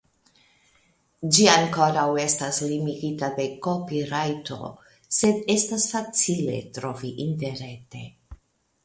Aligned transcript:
Ĝi 1.35 1.43
ankoraŭ 1.55 2.05
estas 2.21 2.61
limigita 2.71 3.29
de 3.39 3.45
kopirajto 3.67 4.57
sed 5.19 5.53
estas 5.57 5.87
facile 5.93 6.57
trovi 6.79 7.13
interrete. 7.27 8.03